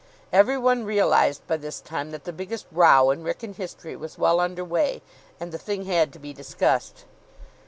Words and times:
Every 0.33 0.57
one 0.57 0.83
realised 0.83 1.45
by 1.45 1.57
this 1.57 1.79
time 1.79 2.09
that 2.09 2.23
the 2.23 2.33
biggest 2.33 2.65
row 2.71 3.11
in 3.11 3.23
Wrykyn 3.23 3.53
history 3.53 3.95
was 3.95 4.17
well 4.17 4.39
under 4.39 4.65
way; 4.65 5.03
and 5.39 5.51
the 5.51 5.59
thing 5.59 5.85
had 5.85 6.11
to 6.13 6.17
be 6.17 6.33
discussed. 6.33 7.05